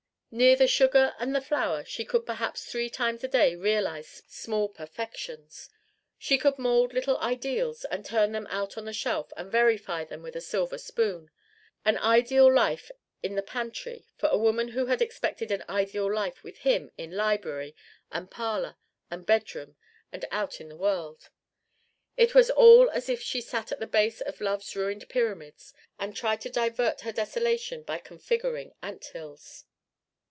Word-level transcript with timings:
Near 0.33 0.55
the 0.55 0.65
sugar 0.65 1.13
and 1.19 1.35
the 1.35 1.41
flour 1.41 1.83
she 1.83 2.05
could 2.05 2.25
perhaps 2.25 2.63
three 2.63 2.89
times 2.89 3.21
a 3.21 3.27
day 3.27 3.53
realize 3.53 4.23
small 4.27 4.69
perfections; 4.69 5.69
she 6.17 6.37
could 6.37 6.57
mould 6.57 6.93
little 6.93 7.17
ideals 7.17 7.83
and 7.83 8.05
turn 8.05 8.31
them 8.31 8.47
out 8.49 8.77
on 8.77 8.85
the 8.85 8.93
shelf 8.93 9.33
and 9.35 9.51
verify 9.51 10.05
them 10.05 10.23
with 10.23 10.37
a 10.37 10.39
silver 10.39 10.77
spoon: 10.77 11.31
an 11.83 11.97
ideal 11.97 12.49
life 12.49 12.91
in 13.21 13.35
the 13.35 13.41
pantry 13.43 14.07
for 14.15 14.29
a 14.29 14.37
woman 14.37 14.69
who 14.69 14.85
had 14.85 15.01
expected 15.01 15.51
an 15.51 15.65
ideal 15.67 16.09
life 16.09 16.45
with 16.45 16.59
him 16.59 16.91
in 16.97 17.11
library 17.11 17.75
and 18.09 18.31
parlor 18.31 18.77
and 19.09 19.25
bedroom 19.25 19.75
and 20.13 20.23
out 20.31 20.61
in 20.61 20.69
the 20.69 20.77
world. 20.77 21.29
It 22.15 22.33
was 22.33 22.49
all 22.49 22.89
as 22.91 23.09
if 23.09 23.21
she 23.21 23.41
sat 23.41 23.69
at 23.73 23.81
the 23.81 23.85
base 23.85 24.21
of 24.21 24.39
Love's 24.39 24.77
ruined 24.77 25.09
Pyramids 25.09 25.73
and 25.99 26.15
tried 26.15 26.39
to 26.39 26.49
divert 26.49 27.01
her 27.01 27.11
desolation 27.11 27.83
by 27.83 27.99
configuring 27.99 28.73
ant 28.81 29.03
hills. 29.07 29.65